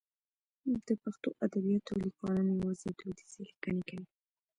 [0.85, 4.05] د پښتو ادبیاتو لیکوالان یوازې دودیزې لیکنې کوي.